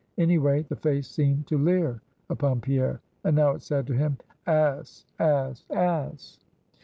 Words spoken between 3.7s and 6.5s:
to him _Ass! ass! ass!